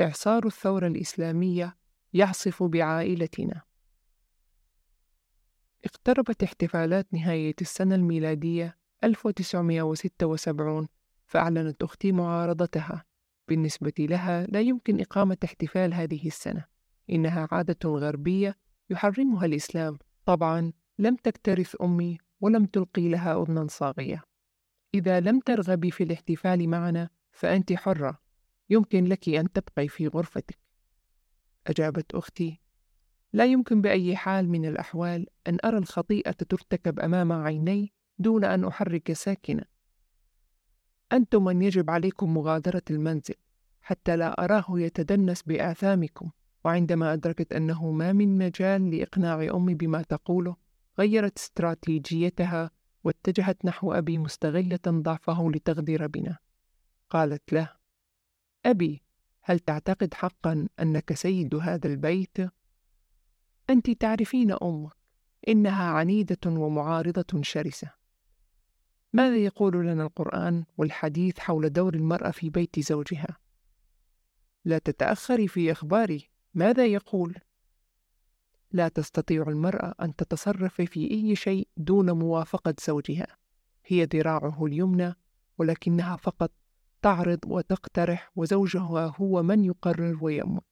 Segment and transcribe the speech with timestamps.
[0.00, 1.76] إعصار الثورة الإسلامية
[2.12, 3.62] يعصف بعائلتنا.
[5.84, 10.88] اقتربت احتفالات نهاية السنة الميلادية 1976
[11.26, 13.04] فأعلنت أختي معارضتها.
[13.48, 16.64] بالنسبة لها لا يمكن إقامة احتفال هذه السنة
[17.10, 18.56] إنها عادة غربية
[18.90, 19.98] يحرمها الإسلام.
[20.24, 24.22] طبعا لم تكترث أمي ولم تلقي لها أذنا صاغية.
[24.94, 28.27] إذا لم ترغبي في الاحتفال معنا فأنت حرة.
[28.70, 30.58] يمكن لك أن تبقي في غرفتك.
[31.66, 32.60] أجابت أختي
[33.32, 39.12] لا يمكن بأي حال من الأحوال أن أرى الخطيئة ترتكب أمام عيني دون أن أحرك
[39.12, 39.64] ساكنا
[41.12, 43.34] أنتم من يجب عليكم مغادرة المنزل
[43.82, 46.30] حتى لا أراه يتدنس بآثامكم
[46.64, 50.56] وعندما أدركت أنه ما من مجال لإقناع أمي بما تقوله
[50.98, 52.70] غيرت استراتيجيتها
[53.04, 56.38] واتجهت نحو أبي مستغلة ضعفه لتغدر بنا.
[57.10, 57.77] قالت له
[58.66, 59.02] أبي
[59.42, 62.36] هل تعتقد حقا أنك سيد هذا البيت؟
[63.70, 64.92] أنت تعرفين أمك
[65.48, 67.90] إنها عنيدة ومعارضة شرسة
[69.12, 73.38] ماذا يقول لنا القرآن والحديث حول دور المرأة في بيت زوجها؟
[74.64, 77.34] لا تتأخري في إخباري ماذا يقول؟
[78.72, 83.36] لا تستطيع المرأة أن تتصرف في أي شيء دون موافقة زوجها
[83.86, 85.14] هي ذراعه اليمنى
[85.58, 86.52] ولكنها فقط
[87.02, 90.62] تعرض وتقترح وزوجها هو من يقرر ويأمر.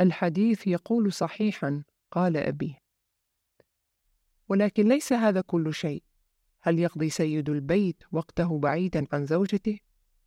[0.00, 2.76] الحديث يقول صحيحا قال أبي.
[4.48, 6.02] ولكن ليس هذا كل شيء.
[6.62, 9.78] هل يقضي سيد البيت وقته بعيدا عن زوجته؟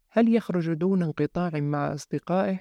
[0.10, 2.60] هل يخرج دون انقطاع مع أصدقائه؟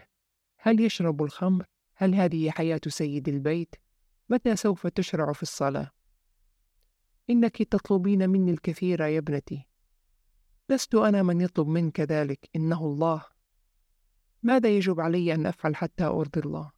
[0.59, 3.75] هل يشرب الخمر؟ هل هذه حياة سيد البيت؟
[4.29, 5.91] متى سوف تشرع في الصلاة؟
[7.31, 9.72] إنك تطلبين مني الكثير يا ابنتي.
[10.73, 13.25] لست أنا من يطلب منك ذلك إنه الله.
[14.43, 16.73] ماذا يجب علي أن أفعل حتى أرضي الله؟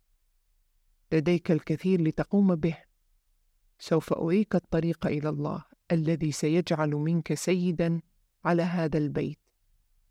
[1.12, 2.76] لديك الكثير لتقوم به.
[3.78, 8.00] سوف أريك الطريق إلى الله الذي سيجعل منك سيدا
[8.44, 9.38] على هذا البيت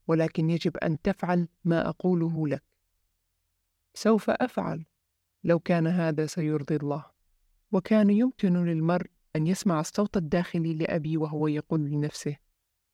[0.08, 2.64] ولكن يجب أن تفعل ما أقوله لك.
[3.94, 4.86] سوف أفعل.
[5.44, 7.06] لو كان هذا سيرضي الله.
[7.72, 12.43] وكان يمكن للمرء أن يسمع الصوت الداخلي لأبي وهو يقول لنفسه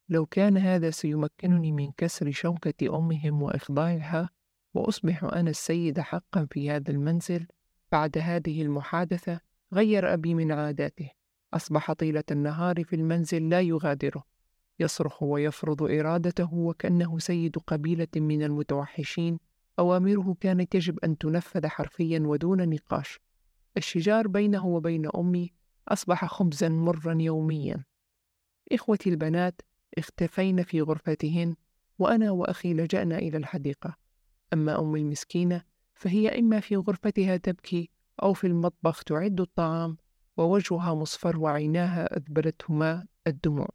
[0.10, 4.30] لو كان هذا سيمكنني من كسر شوكة أمهم وإخضاعها
[4.74, 7.48] وأصبح أنا السيد حقا في هذا المنزل
[7.92, 9.40] بعد هذه المحادثة
[9.74, 11.10] غير أبي من عاداته.
[11.54, 14.24] أصبح طيلة النهار في المنزل لا يغادره.
[14.80, 19.40] يصرخ ويفرض إرادته وكأنه سيد قبيلة من المتوحشين
[19.80, 23.20] أوامره كانت يجب أن تنفذ حرفيا ودون نقاش.
[23.78, 25.54] الشجار بينه وبين أمي
[25.88, 27.84] أصبح خبزا مرا يوميا.
[28.72, 29.62] إخوتي البنات
[29.98, 31.56] اختفين في غرفتهن
[32.00, 33.98] وأنا وأخي لجأنا إلى الحديقة.
[34.54, 35.64] أما أمي المسكينة
[35.94, 37.90] فهي إما في غرفتها تبكي
[38.24, 39.98] أو في المطبخ تعد الطعام
[40.38, 43.70] ووجهها مصفر وعيناها أذبلتهما الدموع.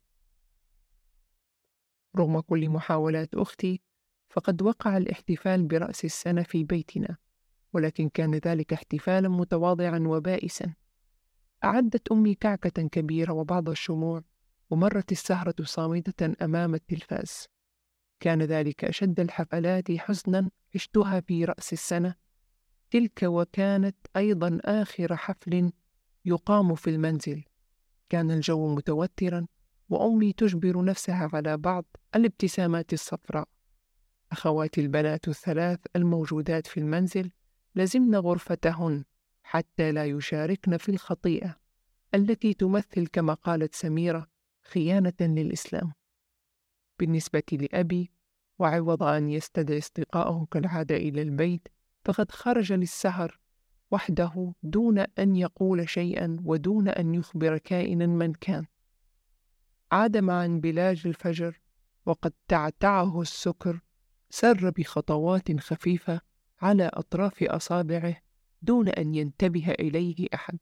[2.17, 3.81] رغم كل محاولات أختي
[4.31, 7.17] فقد وقع الاحتفال برأس السنة في بيتنا
[7.73, 10.75] ولكن كان ذلك احتفالا متواضعا وبائسا.
[11.65, 14.23] أعدت أمي كعكة كبيرة وبعض الشموع
[14.75, 17.49] ومرت السهرة صامتة أمام التلفاز.
[18.21, 22.15] كان ذلك أشد الحفلات حزنا عشتها في رأس السنة.
[22.91, 25.73] تلك وكانت أيضا آخر حفل
[26.25, 27.45] يقام في المنزل.
[28.09, 29.47] كان الجو متوترا
[29.89, 33.49] وأمي تجبر نفسها على بعض الابتسامات الصفراء.
[34.33, 37.31] أخواتي البنات الثلاث الموجودات في المنزل
[37.75, 39.05] لزمن غرفتهن
[39.43, 41.57] حتى لا يشاركن في الخطيئة
[42.15, 44.34] التي تمثل كما قالت سميرة
[44.65, 45.93] خيانة للإسلام.
[46.99, 48.11] بالنسبة لأبي
[48.59, 51.69] وعوض أن يستدعي أصدقائه كالعادة إلى البيت
[52.05, 53.41] فقد خرج للسهر
[53.91, 58.65] وحده دون أن يقول شيئا ودون أن يخبر كائنا من كان.
[59.93, 61.61] عاد مع انبلاج الفجر
[62.07, 63.81] وقد تعتعه السكر
[64.31, 66.21] سر بخطوات خفيفة
[66.63, 68.17] على أطراف أصابعه
[68.63, 70.59] دون أن ينتبه إليه أحد.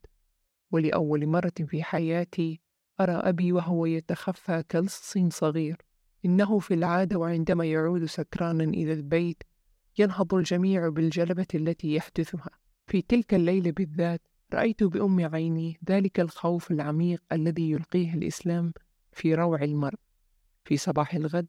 [0.71, 2.61] ولأول مرة في حياتي
[3.01, 5.77] أرى أبي وهو يتخفى كلص صغير.
[6.25, 9.43] إنه في العادة وعندما يعود سكرانا إلى البيت
[9.97, 12.49] ينهض الجميع بالجلبة التي يحدثها.
[12.87, 14.21] في تلك الليلة بالذات
[14.53, 18.73] رأيت بأم عيني ذلك الخوف العميق الذي يلقيه الإسلام
[19.11, 19.99] في روع المرء.
[20.65, 21.47] في صباح الغد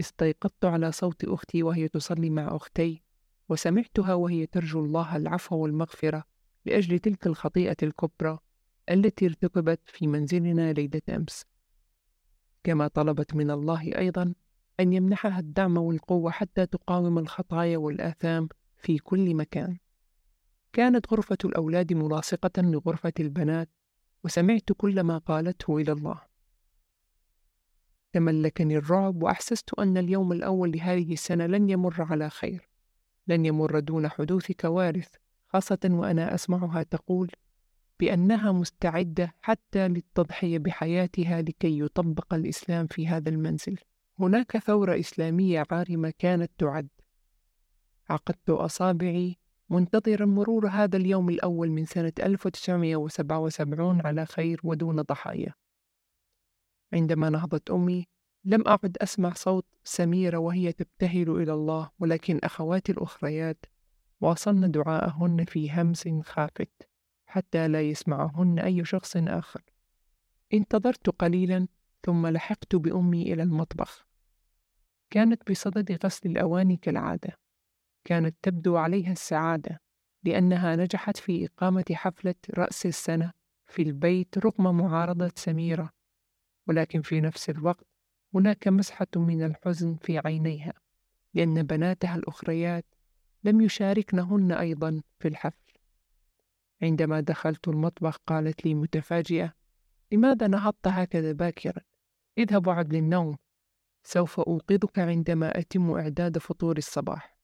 [0.00, 3.02] استيقظت على صوت أختي وهي تصلي مع أختي
[3.48, 6.24] وسمعتها وهي ترجو الله العفو والمغفرة
[6.66, 8.38] لأجل تلك الخطيئة الكبرى.
[8.90, 11.44] التي ارتكبت في منزلنا ليلة أمس.
[12.64, 14.34] كما طلبت من الله أيضا
[14.80, 19.78] أن يمنحها الدعم والقوة حتى تقاوم الخطايا والآثام في كل مكان.
[20.72, 23.70] كانت غرفة الأولاد ملاصقة لغرفة البنات
[24.24, 26.20] وسمعت كل ما قالته إلى الله.
[28.12, 32.68] تملكني الرعب وأحسست أن اليوم الأول لهذه السنة لن يمر على خير.
[33.26, 35.08] لن يمر دون حدوث كوارث
[35.48, 37.30] خاصة وأنا أسمعها تقول
[38.00, 43.78] بأنها مستعدة حتى للتضحية بحياتها لكي يطبق الإسلام في هذا المنزل.
[44.18, 46.88] هناك ثورة إسلامية عارمة كانت تعد.
[48.10, 49.36] عقدت أصابعي
[49.70, 55.54] منتظرا مرور هذا اليوم الأول من سنة 1977 على خير ودون ضحايا.
[56.92, 58.06] عندما نهضت أمي
[58.44, 63.66] لم أعد أسمع صوت سميرة وهي تبتهل إلى الله ولكن أخواتي الأخريات
[64.20, 66.88] واصلن دعاءهن في همس خافت.
[67.36, 69.62] حتى لا يسمعهن أي شخص آخر.
[70.54, 71.68] انتظرت قليلا
[72.02, 74.06] ثم لحقت بأمي إلى المطبخ.
[75.10, 77.38] كانت بصدد غسل الأواني كالعادة.
[78.04, 79.80] كانت تبدو عليها السعادة
[80.24, 83.32] لأنها نجحت في إقامة حفلة رأس السنة
[83.66, 85.90] في البيت رغم معارضة سميرة.
[86.68, 87.86] ولكن في نفس الوقت
[88.34, 90.72] هناك مسحة من الحزن في عينيها
[91.34, 92.84] لأن بناتها الأخريات
[93.44, 95.65] لم يشاركنهن أيضا في الحفل
[96.82, 99.52] عندما دخلت المطبخ قالت لي متفاجئة
[100.12, 101.82] لماذا نهضت هكذا باكرا؟
[102.38, 103.36] اذهب وعد للنوم
[104.04, 107.36] سوف أوقظك عندما أتم إعداد فطور الصباح.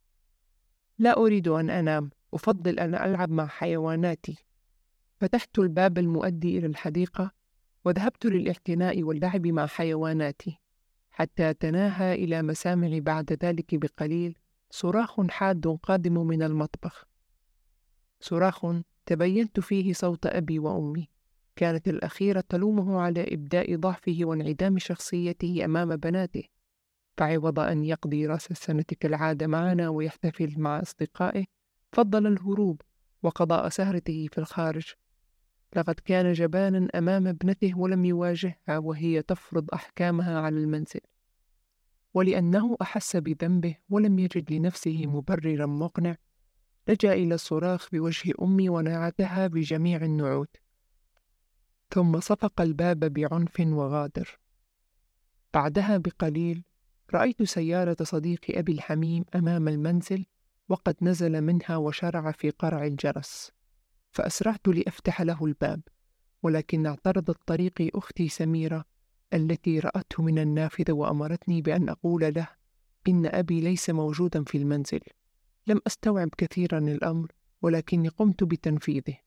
[0.99, 4.37] لا أريد أن أنام أفضل أن ألعب مع حيواناتي.
[5.21, 7.31] فتحت الباب المؤدي إلى الحديقة
[7.85, 10.59] وذهبت للاعتناء واللعب مع حيواناتي
[11.11, 14.39] حتى تناهى إلى مسامعي بعد ذلك بقليل
[14.71, 17.05] صراخ حاد قادم من المطبخ.
[18.21, 18.67] صراخ
[19.07, 21.09] تبينت فيه صوت أبي وأمي.
[21.57, 26.43] كانت الأخيرة تلومه على إبداء ضعفه وانعدام شخصيته أمام بناته.
[27.17, 31.45] فعوض أن يقضي رأس السنة كالعادة معنا ويحتفل مع أصدقائه
[31.93, 32.81] فضل الهروب
[33.23, 34.93] وقضاء سهرته في الخارج.
[35.77, 41.01] لقد كان جبانا أمام ابنته ولم يواجهها وهي تفرض أحكامها على المنزل.
[42.15, 46.17] ولأنه أحس بذنبه ولم يجد لنفسه مبررا مقنع.
[46.89, 50.57] لجأ إلى الصراخ بوجه أمي ونعتها بجميع النعوت.
[51.91, 54.39] ثم صفق الباب بعنف وغادر.
[55.55, 56.65] بعدها بقليل
[57.15, 60.25] رأيت سيارة صديقي أبي الحميم أمام المنزل
[60.69, 63.53] وقد نزل منها وشرع في قرع الجرس
[64.11, 65.81] فأسرعت لأفتح له الباب
[66.43, 68.85] ولكن اعترضت طريقي أختي سميرة
[69.35, 72.49] التي رأته من النافذة وأمرتني بأن أقول له
[73.09, 75.01] إن أبي ليس موجودا في المنزل.
[75.67, 77.33] لم أستوعب كثيرا الأمر
[77.63, 79.19] ولكني قمت بتنفيذه.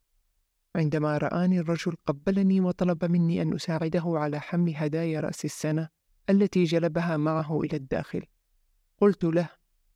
[0.76, 5.90] عندما رآني الرجل قبلني وطلب مني أن أساعده على حمل هدايا رأس السنة
[6.30, 8.24] التي جلبها معه إلى الداخل.
[9.02, 9.50] قلت له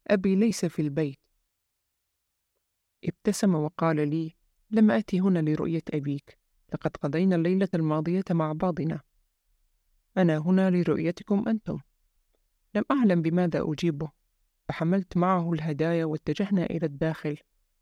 [0.07, 1.19] أبي ليس في البيت.
[3.05, 4.35] ابتسم وقال لي
[4.71, 6.39] لم آتي هنا لرؤية أبيك
[6.73, 9.01] لقد قضينا الليلة الماضية مع بعضنا.
[10.17, 11.79] أنا هنا لرؤيتكم أنتم.
[12.75, 14.11] لم أعلم بماذا أجيبه.
[14.69, 17.37] فحملت معه الهدايا واتجهنا إلى الداخل.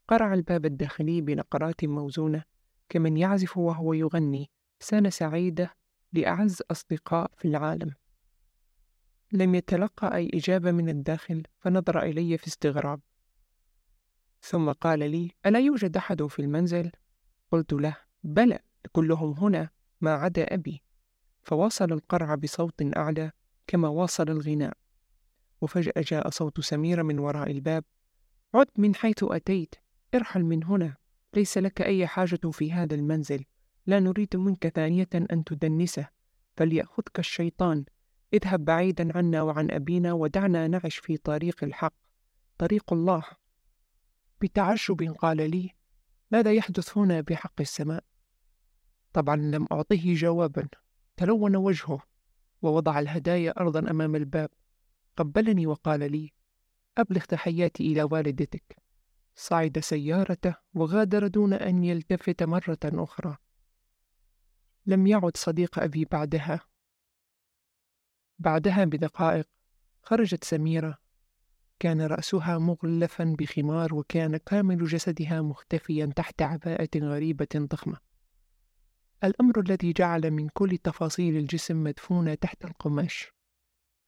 [0.08, 2.44] قرع الباب الداخلي بنقرات موزونة
[2.88, 4.50] كمن يعزف وهو يغني
[4.80, 5.74] سنة سعيدة
[6.12, 7.94] لأعز أصدقاء في العالم.
[9.32, 13.00] لم يتلقى أي إجابة من الداخل فنظر إلي في استغراب.
[14.42, 16.90] ثم قال لي ألا يوجد أحد في المنزل؟
[17.52, 18.58] قلت له بلى
[18.92, 20.82] كلهم هنا ما عدا أبي.
[21.42, 23.32] فواصل القرع بصوت أعلى
[23.66, 24.76] كما واصل الغناء.
[25.60, 27.84] وفجأة جاء صوت سميرة من وراء الباب.
[28.54, 29.74] عد من حيث أتيت
[30.14, 30.96] ارحل من هنا.
[31.34, 33.44] ليس لك أي حاجة في هذا المنزل.
[33.86, 36.08] لا نريد منك ثانية أن تدنسه.
[36.56, 37.84] فليأخذك الشيطان.
[38.32, 41.94] اذهب بعيدا عنا وعن أبينا ودعنا نعش في طريق الحق.
[42.58, 43.22] طريق الله.
[44.40, 45.70] بتعجب قال لي
[46.30, 48.04] ماذا يحدث هنا بحق السماء؟
[49.12, 50.68] طبعا لم أعطه جوابا.
[51.16, 52.00] تلون وجهه.
[52.62, 54.50] ووضع الهدايا أرضا أمام الباب.
[55.18, 56.32] قبلني وقال لي
[56.98, 58.76] أبلغ تحياتي إلى والدتك.
[59.34, 63.36] صعد سيارته وغادر دون أن يلتفت مرة أخرى.
[64.86, 66.60] لم يعد صديق أبي بعدها.
[68.38, 69.48] بعدها بدقائق
[70.02, 70.98] خرجت سميرة.
[71.78, 77.96] كان رأسها مغلفا بخمار وكان كامل جسدها مختفيا تحت عباءة غريبة ضخمة.
[79.24, 83.37] الأمر الذي جعل من كل تفاصيل الجسم مدفونة تحت القماش.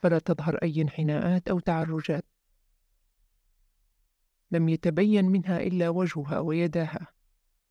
[0.03, 2.25] فلا تظهر أي انحناءات أو تعرجات.
[4.51, 7.07] لم يتبين منها إلا وجهها ويداها.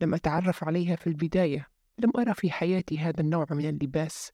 [0.02, 1.68] لم أتعرف عليها في البداية.
[1.98, 4.32] لم أرى في حياتي هذا النوع من اللباس.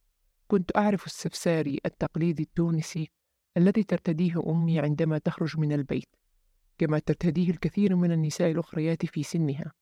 [0.47, 3.11] كنت أعرف السفساري التقليدي التونسي
[3.57, 6.15] الذي ترتديه أمي عندما تخرج من البيت
[6.77, 9.73] كما ترتديه الكثير من النساء الأخريات في سنها.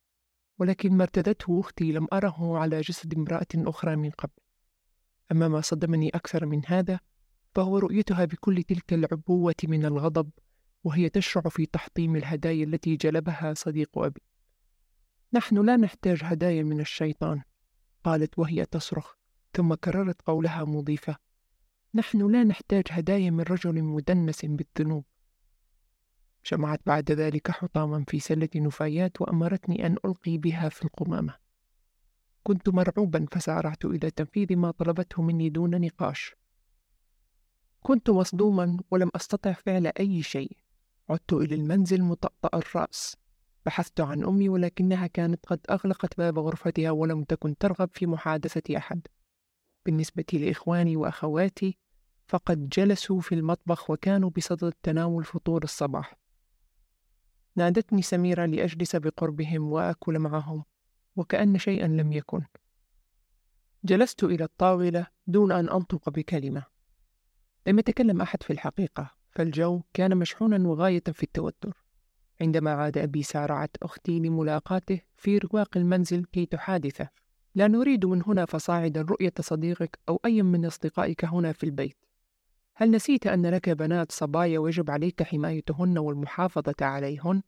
[0.60, 4.34] ولكن ما ارتدته أختي لم أره على جسد امرأة أخرى من قبل.
[5.32, 7.00] أما ما صدمني أكثر من هذا
[7.56, 10.30] فهو رؤيتها بكل تلك العبوة من الغضب
[10.84, 14.22] وهي تشرع في تحطيم الهدايا التي جلبها صديق أبي.
[15.34, 17.42] نحن لا نحتاج هدايا من الشيطان
[18.04, 19.14] قالت وهي تصرخ
[19.54, 21.16] ثم كررت قولها مضيفة
[21.96, 25.06] نحن لا نحتاج هدايا من رجل مدنس بالذنوب.
[26.46, 31.36] جمعت بعد ذلك حطاما في سلة نفايات وأمرتني أن ألقي بها في القمامة.
[32.44, 36.36] كنت مرعوبا فسأرعت إلى تنفيذ ما طلبته مني دون نقاش.
[37.84, 40.58] كنت مصدوما ولم أستطع فعل أي شيء.
[41.10, 43.18] عدت إلى المنزل مطأطأ الرأس.
[43.66, 49.08] بحثت عن أمي ولكنها كانت قد أغلقت باب غرفتها ولم تكن ترغب في محادثة أحد.
[49.86, 51.78] بالنسبة لإخواني وأخواتي
[52.28, 56.16] فقد جلسوا في المطبخ وكانوا بصدد تناول فطور الصباح.
[57.56, 60.64] نادتني سميرة لأجلس بقربهم وآكل معهم
[61.16, 62.42] وكأن شيئا لم يكن.
[63.84, 66.73] جلست إلى الطاولة دون أن أنطق بكلمة.
[67.68, 71.84] لم يتكلم أحد في الحقيقة فالجو كان مشحونا وغاية في التوتر.
[72.42, 77.10] عندما عاد أبي سارعت أختي لملاقاته في رواق المنزل كي تحادثه
[77.56, 81.98] لا نريد من هنا فصاعدا رؤية صديقك أو أي من أصدقائك هنا في البيت.
[82.76, 87.42] هل نسيت أن لك بنات صبايا ويجب عليك حمايتهن والمحافظة عليهن؟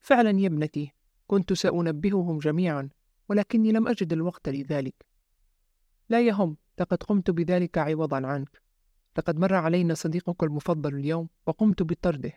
[0.00, 0.92] فعلا يا ابنتي
[1.26, 2.88] كنت سأنبههم جميعا
[3.28, 5.06] ولكني لم أجد الوقت لذلك.
[6.08, 8.65] لا يهم لقد قمت بذلك عوضا عنك.
[9.18, 12.32] لقد مر علينا صديقك المفضل اليوم وقمت بطرده.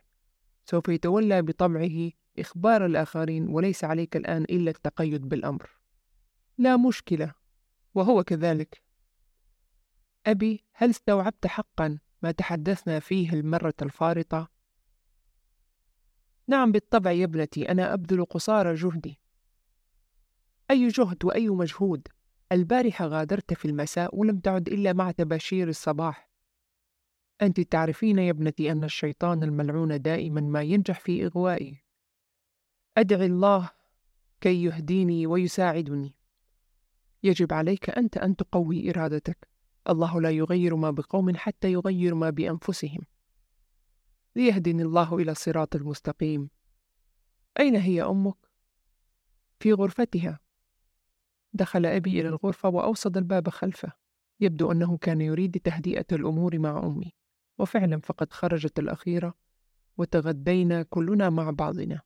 [0.65, 5.69] سوف يتولى بطبعه إخبار الآخرين وليس عليك الآن إلا التقيد بالأمر.
[6.57, 7.33] لا مشكلة
[7.95, 8.81] وهو كذلك.
[10.25, 14.49] أبي هل استوعبت حقا ما تحدثنا فيه المرة الفارطة؟
[16.47, 19.19] نعم بالطبع يا ابنتي أنا أبذل قصارى جهدي.
[20.71, 22.07] أي جهد وأي مجهود؟
[22.51, 26.28] البارحة غادرت في المساء ولم تعد إلا مع تباشير الصباح.
[27.41, 31.83] أنت تعرفين يا ابنتي أن الشيطان الملعون دائما ما ينجح في إغوائي.
[32.97, 33.69] أدعي الله
[34.41, 36.15] كي يهديني ويساعدني.
[37.23, 39.47] يجب عليك أنت أن تقوي إرادتك.
[39.89, 43.01] الله لا يغير ما بقوم حتى يغير ما بأنفسهم.
[44.35, 46.49] ليهدني الله إلى الصراط المستقيم.
[47.59, 48.37] أين هي أمك؟
[49.59, 50.39] في غرفتها.
[51.53, 53.91] دخل أبي إلى الغرفة وأوصد الباب خلفه.
[54.39, 57.18] يبدو أنه كان يريد تهدئة الأمور مع أمي.
[57.59, 59.33] وفعلا فقد خرجت الأخيرة
[59.97, 62.01] وتغدينا كلنا مع بعضنا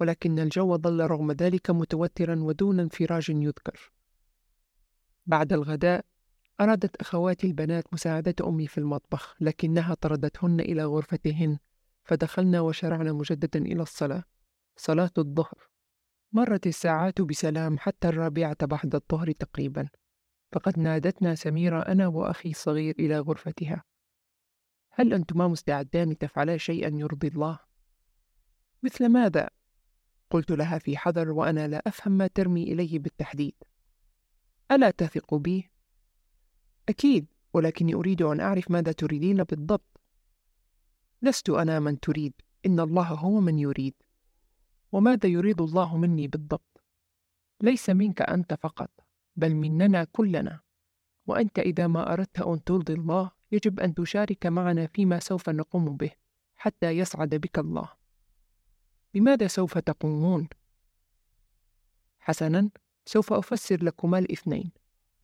[0.00, 3.92] ولكن الجو ظل رغم ذلك متوترا ودون انفراج يذكر.
[5.26, 6.04] بعد الغداء
[6.60, 11.58] أرادت أخواتي البنات مساعدة أمي في المطبخ لكنها طردتهن إلى غرفتهن
[12.04, 14.24] فدخلنا وشرعنا مجددا إلى الصلاة
[14.76, 15.68] صلاة الظهر.
[16.32, 19.88] مرت الساعات بسلام حتى الرابعة بعد الظهر تقريبا
[20.52, 23.89] فقد نادتنا سميرة أنا وأخي الصغير إلى غرفتها.
[24.90, 27.58] هل أنتما مستعدان تفعلا شيئا يرضي الله؟
[28.82, 29.50] مثل ماذا؟
[30.30, 33.54] قلت لها في حذر وأنا لا أفهم ما ترمي إليه بالتحديد
[34.72, 35.70] ألا تثق بي؟
[36.88, 40.00] أكيد ولكني أريد أن أعرف ماذا تريدين بالضبط
[41.22, 42.32] لست أنا من تريد
[42.66, 43.94] إن الله هو من يريد
[44.92, 46.84] وماذا يريد الله مني بالضبط
[47.60, 48.90] ليس منك أنت فقط
[49.36, 50.60] بل مننا كلنا
[51.26, 56.10] وأنت إذا ما أردت أن ترضي الله يجب أن تشارك معنا فيما سوف نقوم به
[56.56, 57.88] حتى يسعد بك الله.
[59.14, 60.48] بماذا سوف تقومون؟
[62.20, 62.70] حسنا
[63.06, 64.70] سوف أفسر لكما الاثنين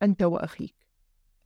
[0.03, 0.75] أنت وأخيك.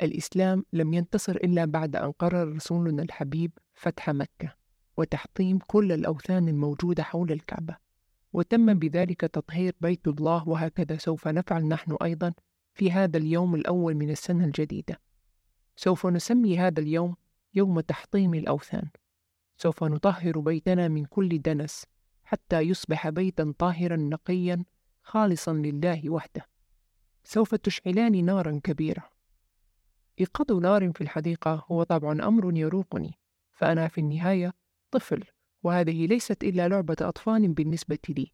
[0.02, 4.56] الإسلام لم ينتصر إلا بعد أن قرر رسولنا الحبيب فتح مكة
[4.98, 7.78] وتحطيم كل الأوثان الموجودة حول الكعبة
[8.34, 12.34] وتم بذلك تطهير بيت الله وهكذا سوف نفعل نحن أيضا
[12.74, 15.00] في هذا اليوم الأول من السنة الجديدة.
[15.76, 17.16] سوف نسمي هذا اليوم
[17.54, 18.90] يوم تحطيم الأوثان.
[19.58, 21.86] سوف نطهر بيتنا من كل دنس
[22.24, 24.64] حتى يصبح بيتا طاهرا نقيا
[25.04, 26.46] خالصا لله وحده.
[27.24, 29.10] سوف تشعلان نارا كبيرة.
[30.20, 33.14] إيقاظ نار في الحديقة هو طبعا أمر يروقني
[33.52, 34.54] فأنا في النهاية
[34.92, 35.24] طفل
[35.64, 38.32] وهذه ليست إلا لعبة أطفال بالنسبة لي.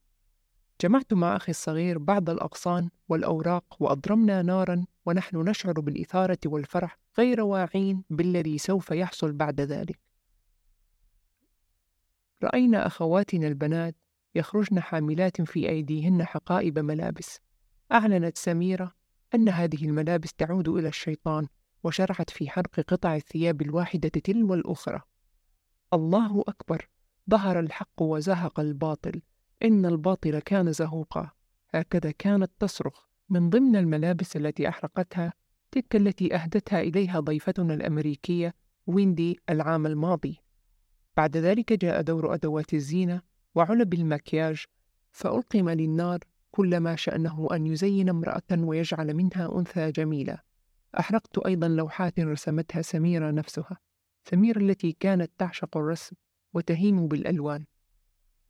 [0.82, 8.04] جمعت مع أخي الصغير بعض الأغصان والأوراق وأضرمنا نارا ونحن نشعر بالإثارة والفرح غير واعين
[8.10, 10.00] بالذي سوف يحصل بعد ذلك.
[12.44, 13.96] رأينا أخواتنا البنات
[14.36, 17.40] يخرجن حاملات في أيديهن حقائب ملابس.
[17.92, 18.92] أعلنت سميرة
[19.36, 21.48] أن هذه الملابس تعود إلى الشيطان
[21.84, 25.02] وشرعت في حرق قطع الثياب الواحدة تلو الأخرى.
[25.94, 26.90] الله أكبر!
[27.30, 29.22] ظهر الحق وزهق الباطل.
[29.64, 31.32] إن الباطل كان زهوقا.
[31.70, 35.34] هكذا كانت تصرخ من ضمن الملابس التي أحرقتها
[35.72, 38.54] تلك التي أهدتها إليها ضيفتنا الأمريكية
[38.88, 40.38] ويندي العام الماضي.
[41.18, 43.22] بعد ذلك جاء دور أدوات الزينة
[43.56, 44.66] وعلب المكياج
[45.12, 46.20] فألقم للنار
[46.52, 50.40] كل ما شأنه أن يزين امرأة ويجعل منها أنثى جميلة.
[51.00, 53.78] أحرقت أيضا لوحات رسمتها سميرة نفسها
[54.30, 56.16] سميرة التي كانت تعشق الرسم
[56.54, 57.66] وتهيم بالألوان.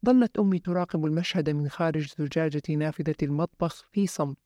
[0.05, 4.37] ظلت أمي تراقب المشهد من خارج زجاجة نافذة المطبخ في صمت.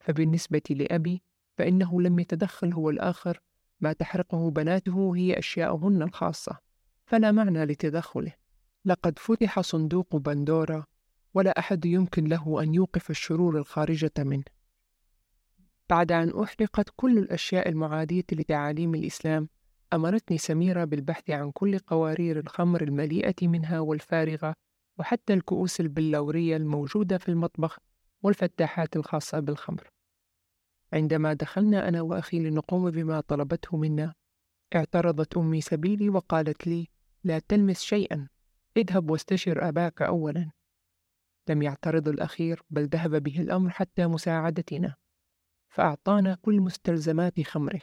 [0.00, 1.22] فبالنسبة لأبي
[1.58, 3.40] فإنه لم يتدخل هو الآخر
[3.80, 6.58] ما تحرقه بناته هي أشياؤهن الخاصة.
[7.06, 8.32] فلا معنى لتدخله.
[8.84, 10.84] لقد فتح صندوق بندورا
[11.34, 14.44] ولا أحد يمكن له أن يوقف الشرور الخارجة منه.
[15.90, 19.48] بعد أن أحرقت كل الأشياء المعادية لتعاليم الإسلام
[19.92, 24.54] أمرتني سميرة بالبحث عن كل قوارير الخمر المليئة منها والفارغة
[25.00, 27.78] وحتى الكؤوس البلورية الموجودة في المطبخ
[28.22, 29.90] والفتاحات الخاصة بالخمر.
[30.92, 34.14] عندما دخلنا أنا وأخي لنقوم بما طلبته منا
[34.74, 36.88] اعترضت أمي سبيلي وقالت لي
[37.24, 38.28] لا تلمس شيئا
[38.76, 40.50] اذهب واستشر أباك أولا.
[41.48, 44.94] لم يعترض الأخير بل ذهب به الأمر حتى مساعدتنا
[45.68, 47.82] فأعطانا كل مستلزمات خمره.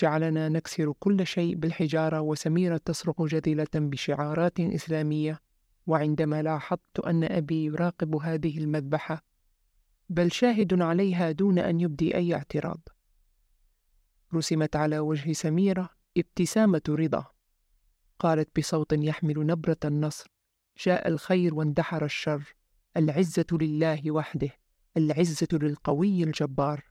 [0.00, 5.45] جعلنا نكسر كل شيء بالحجارة وسميرة تصرخ جديلة بشعارات إسلامية
[5.86, 9.22] وعندما لاحظت أن أبي يراقب هذه المذبحة
[10.08, 12.80] بل شاهد عليها دون أن يبدي أي اعتراض.
[14.34, 17.26] رسمت على وجه سميرة ابتسامة رضا.
[18.18, 20.30] قالت بصوت يحمل نبرة النصر
[20.78, 22.54] جاء الخير واندحر الشر
[22.96, 24.50] العزة لله وحده
[24.96, 26.84] العزة للقوي الجبار.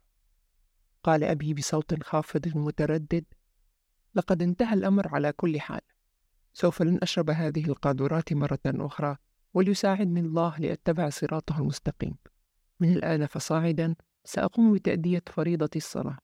[1.04, 3.26] قال أبي بصوت خافض متردد
[4.16, 5.82] لقد انتهى الأمر على كل حال.
[6.58, 9.18] سوف لن أشرب هذه القاذورات مرة أخرى
[9.54, 12.16] وليساعدني الله لأتبع صراطه المستقيم.
[12.80, 16.18] من الآن فصاعدا سأقوم بتأدية فريضة الصلاة.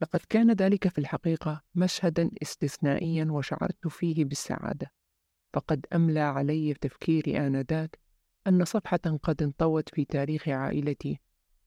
[0.00, 4.92] لقد كان ذلك في الحقيقة مشهدا استثنائيا وشعرت فيه بالسعادة.
[5.52, 7.98] فقد أملى علي تفكيري آنذاك
[8.46, 11.20] أن صفحة قد انطوت في تاريخ عائلتي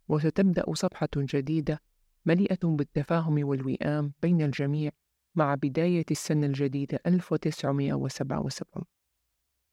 [0.08, 1.82] وستبدأ صفحة جديدة
[2.26, 4.92] مليئة بالتفاهم والوئام بين الجميع
[5.36, 8.84] مع بداية السنة الجديدة 1977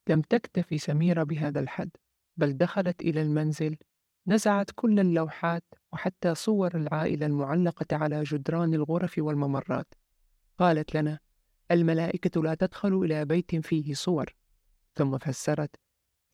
[0.08, 1.90] لم تكتف سميرة بهذا الحد
[2.36, 3.76] بل دخلت إلى المنزل
[4.26, 9.94] نزعت كل اللوحات وحتى صور العائلة المعلقة على جدران الغرف والممرات.
[10.58, 11.18] قالت لنا
[11.70, 14.34] الملائكة لا تدخل إلى بيت فيه صور.
[14.94, 15.76] ثم فسرت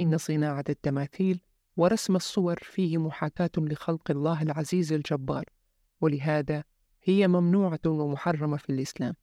[0.00, 1.40] إن صناعة التماثيل
[1.76, 5.44] ورسم الصور فيه محاكاة لخلق الله العزيز الجبار
[6.00, 6.64] ولهذا
[7.08, 9.14] هي ممنوعة ومحرمة في الإسلام.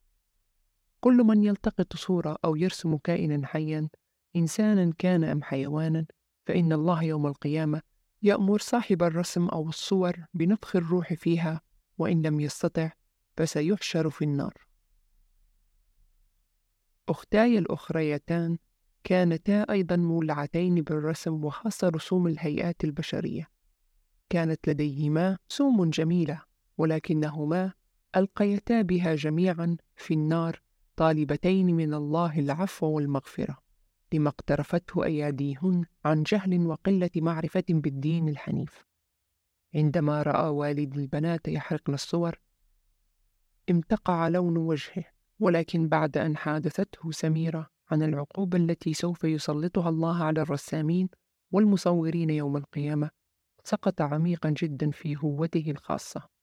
[0.99, 3.89] كل من يلتقط صورة أو يرسم كائنا حيا
[4.35, 6.05] إنسانا كان أم حيوانا
[6.45, 7.81] فإن الله يوم القيامة
[8.21, 11.61] يأمر صاحب الرسم أو الصور بنفخ الروح فيها
[11.97, 12.91] وإن لم يستطع
[13.37, 14.53] فسيحشر في النار.
[17.09, 18.57] أختاي الأخريتان
[19.03, 23.47] كانتا أيضا مولعتين بالرسم وخاصة رسوم الهيئات البشرية.
[24.29, 26.54] كانت لديهما سوم جميلة.
[26.77, 27.73] ولكنهما
[28.15, 30.61] ألقيتا بها جميعا في النار
[30.95, 33.57] طالبتين من الله العفو والمغفرة
[34.13, 38.85] لما اقترفته أياديهن عن جهل وقلة معرفة بالدين الحنيف.
[39.75, 42.39] عندما رأى والد البنات يحرقن الصور
[43.69, 45.03] امتقع لون وجهه
[45.39, 51.09] ولكن بعد أن حادثته سميرة عن العقوبة التي سوف يسلطها الله على الرسامين
[51.51, 53.09] والمصورين يوم القيامة
[53.63, 56.34] سقط عميقا جدا في هوته الخاصة.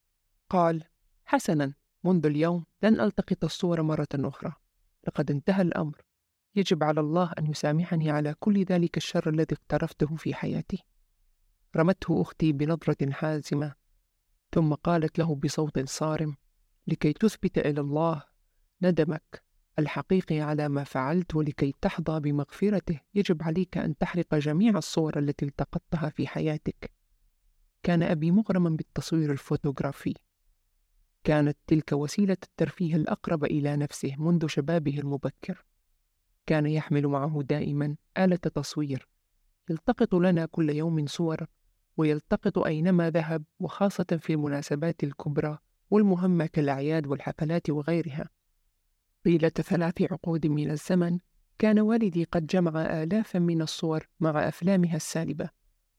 [0.52, 0.84] قال
[1.24, 4.52] حسنا منذ اليوم لن ألتقط الصور مرة أخرى.
[5.08, 6.02] لقد انتهى الأمر.
[6.54, 10.84] يجب على الله أن يسامحني على كل ذلك الشر الذي اقترفته في حياتي.
[11.76, 13.74] رمته أختي بنظرة حازمة.
[14.54, 16.36] ثم قالت له بصوت صارم
[16.86, 18.22] لكي تثبت إلى الله
[18.82, 19.42] ندمك
[19.78, 26.08] الحقيقي على ما فعلت ولكي تحظى بمغفرته يجب عليك أن تحرق جميع الصور التي التقطتها
[26.08, 26.92] في حياتك.
[27.82, 30.14] كان أبي مغرما بالتصوير الفوتوغرافي.
[31.24, 35.64] كانت تلك وسيلة الترفيه الأقرب إلى نفسه منذ شبابه المبكر.
[36.46, 39.08] كان يحمل معه دائما آلة تصوير.
[39.70, 41.46] يلتقط لنا كل يوم صور
[41.96, 45.58] ويلتقط أينما ذهب وخاصة في المناسبات الكبرى
[45.90, 48.28] والمهمة كالأعياد والحفلات وغيرها.
[49.24, 51.18] طيلة ثلاث عقود من الزمن
[51.58, 55.50] كان والدي قد جمع آلافا من الصور مع أفلامها السالبة.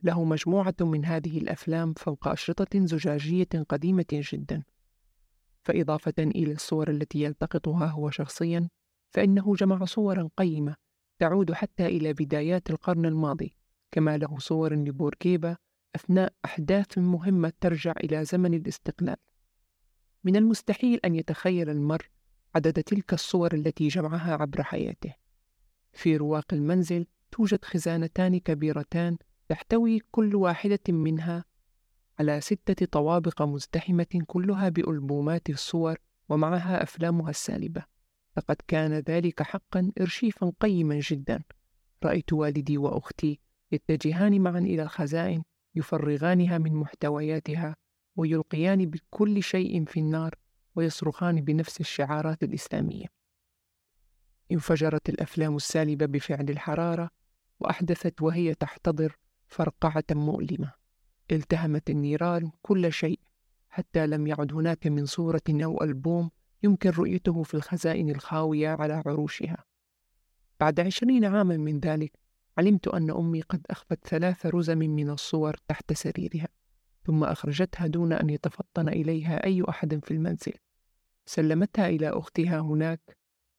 [0.04, 4.64] له مجموعة من هذه الأفلام فوق أشرطة زجاجية قديمة جدا.
[5.64, 8.70] فإضافة إلى الصور التي يلتقطها هو شخصيا
[9.12, 10.76] فإنه جمع صورا قيمة
[11.20, 13.56] تعود حتى إلى بدايات القرن الماضي
[13.92, 15.58] كما له صور لبورقيبة
[15.96, 19.16] أثناء أحداث مهمة ترجع إلى زمن الاستقلال.
[20.24, 22.06] من المستحيل أن يتخيل المرء
[22.56, 25.14] عدد تلك الصور التي جمعها عبر حياته.
[25.94, 29.18] في رواق المنزل توجد خزانتان كبيرتان
[29.50, 31.46] تحتوي كل واحدة منها
[32.20, 35.98] على ستة طوابق مزدحمة كلها بألبومات الصور
[36.30, 37.84] ومعها أفلامها السالبة.
[38.38, 41.44] لقد كان ذلك حقا إرشيفا قيما جدا.
[42.04, 43.40] رأيت والدي وأختي
[43.72, 45.44] يتجهان معا إلى الخزائن
[45.76, 47.76] يفرغانها من محتوياتها
[48.16, 50.36] ويلقيان بكل شيء في النار
[50.76, 53.06] ويصرخان بنفس الشعارات الإسلامية.
[54.52, 57.10] انفجرت الأفلام السالبة بفعل الحرارة
[57.60, 60.83] وأحدثت وهي تحتضر فرقعة مؤلمة.
[61.34, 63.20] التهمت النيران كل شيء
[63.70, 66.32] حتى لم يعد هناك من صورة أو ألبوم
[66.64, 69.64] يمكن رؤيته في الخزائن الخاوية على عروشها.
[70.60, 72.12] بعد عشرين عاما من ذلك
[72.58, 76.48] علمت أن أمي قد أخفت ثلاث رزم من الصور تحت سريرها
[77.06, 80.54] ثم أخرجتها دون أن يتفطن إليها أي أحد في المنزل.
[81.26, 83.18] سلمتها إلى أختها هناك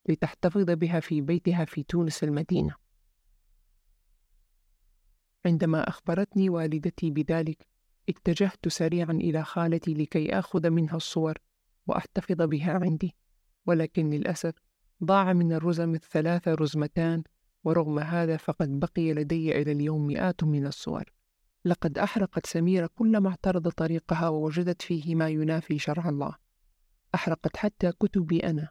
[0.09, 2.84] لتحتفظ بها في بيتها في تونس المدينة.
[5.45, 7.67] عندما أخبرتني والدتي بذلك
[8.09, 11.37] اتجهت سريعا إلى خالتي لكي آخذ منها الصور
[11.87, 13.15] وأحتفظ بها عندي.
[13.65, 14.53] ولكن للأسف
[15.03, 17.23] ضاع من الرزم الثلاثة رزمتان
[17.63, 21.03] ورغم هذا فقد بقي لدي إلى اليوم مئات من الصور.
[21.65, 26.35] لقد أحرقت سميرة كل ما اعترض طريقها ووجدت فيه ما ينافي شرع الله.
[27.15, 28.69] أحرقت حتى كتبي أنا.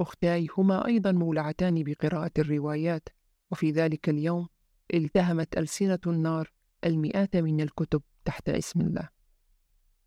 [0.00, 3.08] أختاي هما أيضا مولعتان بقراءة الروايات
[3.50, 4.48] وفي ذلك اليوم
[4.94, 6.52] التهمت ألسنة النار
[6.84, 9.08] المئات من الكتب تحت اسم الله.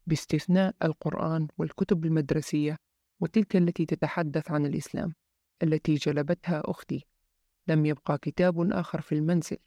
[0.07, 2.77] باستثناء القرآن والكتب المدرسية
[3.19, 5.13] وتلك التي تتحدث عن الإسلام
[5.63, 7.05] التي جلبتها أختي.
[7.67, 9.57] لم يبقى كتاب آخر في المنزل.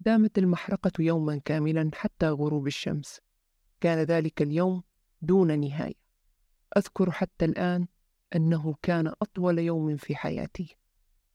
[0.00, 3.20] دامت المحرقة يوما كاملا حتى غروب الشمس.
[3.80, 4.82] كان ذلك اليوم
[5.22, 6.00] دون نهاية.
[6.76, 7.86] أذكر حتى الآن
[8.36, 10.76] أنه كان أطول يوم في حياتي.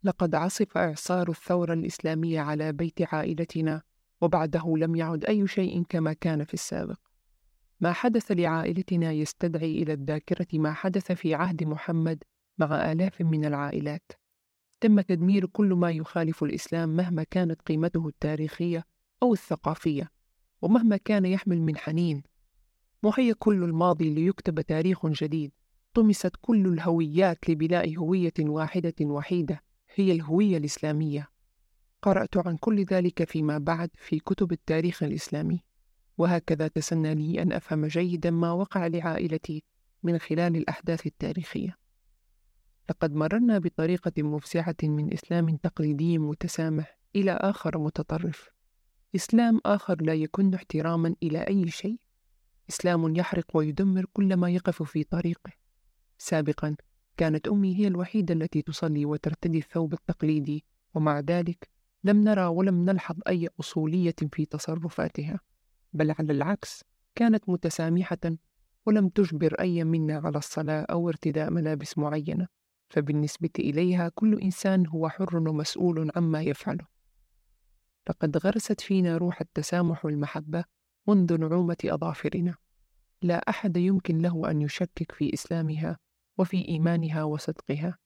[0.05, 3.81] لقد عصف إعصار الثورة الإسلامية على بيت عائلتنا
[4.21, 6.99] وبعده لم يعد أي شيء كما كان في السابق.
[7.79, 12.23] ما حدث لعائلتنا يستدعي إلى الذاكرة ما حدث في عهد محمد
[12.57, 14.11] مع آلاف من العائلات.
[14.81, 18.83] تم تدمير كل ما يخالف الإسلام مهما كانت قيمته التاريخية
[19.23, 20.11] أو الثقافية
[20.61, 22.23] ومهما كان يحمل من حنين.
[23.03, 25.51] محي كل الماضي ليكتب تاريخ جديد.
[25.93, 29.61] طمست كل الهويات لبناء هوية واحدة وحيدة.
[29.95, 31.29] هي الهوية الإسلامية.
[32.01, 35.63] قرأت عن كل ذلك فيما بعد في كتب التاريخ الإسلامي.
[36.17, 39.63] وهكذا تسنى لي أن أفهم جيدا ما وقع لعائلتي
[40.03, 41.77] من خلال الأحداث التاريخية.
[42.89, 48.49] لقد مررنا بطريقة مفزعة من إسلام تقليدي متسامح إلى آخر متطرف.
[49.15, 51.99] إسلام آخر لا يكن احتراما إلى أي شيء.
[52.69, 55.51] إسلام يحرق ويدمر كل ما يقف في طريقه.
[56.17, 56.75] سابقا
[57.17, 61.69] كانت أمي هي الوحيدة التي تصلي وترتدي الثوب التقليدي ومع ذلك
[62.03, 65.39] لم نرى ولم نلحظ أي أصولية في تصرفاتها
[65.93, 66.83] بل على العكس
[67.15, 68.37] كانت متسامحة
[68.85, 72.47] ولم تجبر أي منا على الصلاة أو ارتداء ملابس معينة
[72.89, 76.85] فبالنسبة إليها كل إنسان هو حر ومسؤول عما يفعله.
[78.09, 80.63] لقد غرست فينا روح التسامح والمحبة
[81.07, 82.55] منذ نعومة أظافرنا.
[83.21, 85.97] لا أحد يمكن له أن يشكك في إسلامها
[86.37, 87.97] وفي إيمانها وصدقها.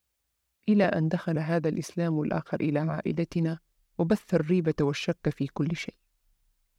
[0.69, 3.59] إلى أن دخل هذا الإسلام الآخر إلى عائلتنا
[3.97, 5.95] وبث الريبة والشك في كل شيء.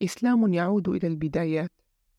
[0.03, 1.73] إسلام يعود إلى البدايات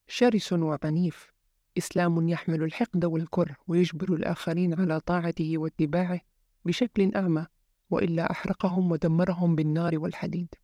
[0.07, 1.31] شرس وعنيف
[1.77, 6.21] إسلام يحمل الحقد والكره ويجبر الآخرين على طاعته واتباعه
[6.65, 7.47] بشكل أعمى
[7.89, 10.55] وإلا أحرقهم ودمرهم بالنار والحديد.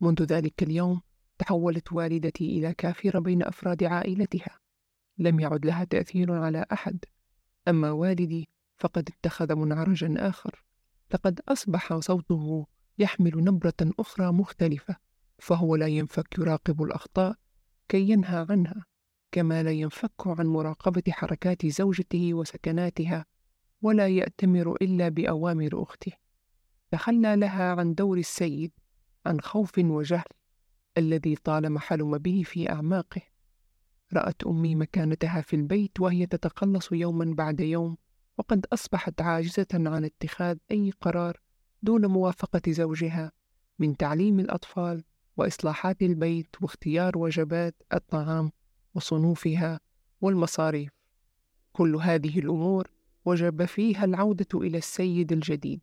[0.00, 1.00] منذ ذلك اليوم
[1.38, 4.58] تحولت والدتي إلى كافرة بين أفراد عائلتها.
[5.18, 7.04] لم يعد لها تأثير على أحد.
[7.68, 8.48] أما والدي
[8.78, 10.64] فقد اتخذ منعرجا آخر.
[11.14, 12.66] لقد أصبح صوته
[12.98, 14.96] يحمل نبرة أخرى مختلفة
[15.38, 17.34] فهو لا ينفك يراقب الأخطاء
[17.88, 18.86] كي ينهى عنها
[19.32, 23.26] كما لا ينفك عن مراقبة حركات زوجته وسكناتها
[23.82, 26.12] ولا يأتمر إلا بأوامر أخته.
[26.90, 28.72] تخلى لها عن دور السيد
[29.26, 30.24] عن خوف وجهل
[30.98, 33.22] الذي طالما حلم به في أعماقه.
[34.14, 37.96] رأت أمي مكانتها في البيت وهي تتقلص يوما بعد يوم
[38.38, 41.40] وقد أصبحت عاجزة عن اتخاذ أي قرار
[41.82, 43.32] دون موافقة زوجها
[43.78, 45.04] من تعليم الأطفال
[45.36, 48.52] وإصلاحات البيت واختيار وجبات الطعام
[48.94, 49.80] وصنوفها
[50.20, 50.90] والمصاريف.
[51.72, 52.90] كل هذه الأمور
[53.24, 55.80] وجب فيها العودة إلى السيد الجديد.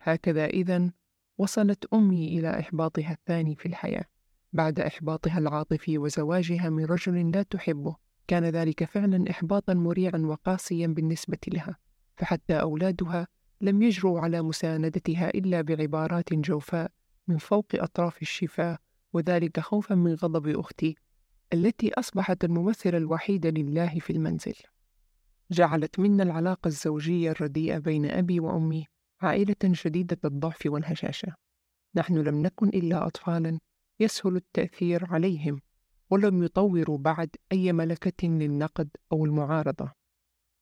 [0.00, 0.92] هكذا إذن
[1.38, 4.04] وصلت أمي إلى إحباطها الثاني في الحياة.
[4.52, 7.96] بعد إحباطها العاطفي وزواجها من رجل لا تحبه.
[8.28, 11.76] كان ذلك فعلا إحباطا مريعا وقاسيا بالنسبة لها.
[12.16, 13.26] فحتى أولادها
[13.60, 16.90] لم يجروا على مساندتها إلا بعبارات جوفاء
[17.28, 18.78] من فوق أطراف الشفاه
[19.12, 20.96] وذلك خوفا من غضب أختي
[21.52, 24.54] التي أصبحت الممثلة الوحيدة لله في المنزل.
[25.50, 28.86] جعلت منا العلاقة الزوجية الرديئة بين أبي وأمي
[29.20, 31.34] عائلة شديدة الضعف والهشاشة.
[31.94, 33.58] نحن لم نكن إلا أطفالا
[34.00, 35.60] يسهل التأثير عليهم
[36.10, 39.92] ولم يطوروا بعد أي ملكة للنقد أو المعارضة.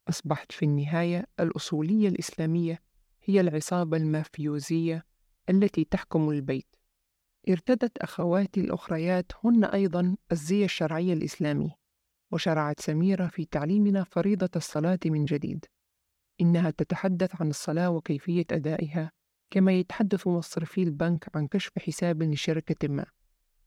[0.08, 2.82] أصبحت في النهاية الأصولية الإسلامية
[3.24, 5.04] هي العصابة المافيوزية
[5.50, 6.76] التي تحكم البيت.
[7.48, 11.72] ارتدت أخواتي الأخريات هن أيضا الزي الشرعي الإسلامي
[12.32, 15.64] وشرعت سميرة في تعليمنا فريضة الصلاة من جديد.
[16.40, 19.12] إنها تتحدث عن الصلاة وكيفية أدائها
[19.50, 23.06] كما يتحدث مصرفي البنك عن كشف حساب لشركة ما.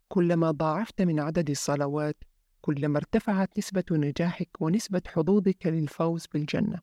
[0.08, 2.24] كلما ضاعفت من عدد الصلوات
[2.62, 6.80] كلما ارتفعت نسبة نجاحك ونسبة حظوظك للفوز بالجنة.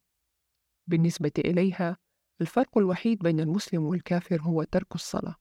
[0.87, 1.97] بالنسبة إليها
[2.41, 5.35] الفرق الوحيد بين المسلم والكافر هو ترك الصلاة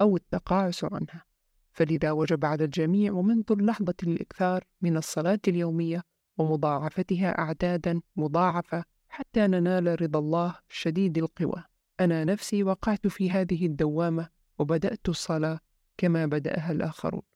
[0.00, 1.24] أو التقاعس عنها.
[1.72, 6.02] فلذا وجب على الجميع ومنذ اللحظة الإكثار من الصلاة اليومية
[6.38, 11.64] ومضاعفتها أعدادا مضاعفة حتى ننال رضا الله شديد القوى.
[12.00, 15.60] أنا نفسي وقعت في هذه الدوامة وبدأت الصلاة
[15.98, 17.35] كما بدأها الآخرون.